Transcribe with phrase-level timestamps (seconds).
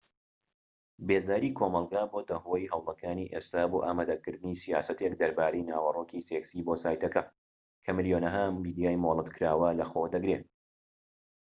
[1.07, 7.23] بێزاری کۆمەڵگە بۆتە هۆی هەوڵەکانی ئێستا بۆ ئامادەکردنی سیاسەتێک دەربارەی ناوەرۆکی سێكسی بۆ سایتەکە
[7.83, 10.43] کە ملیۆنەها میدیای مۆڵەت کراوە لە خۆ دەگرێت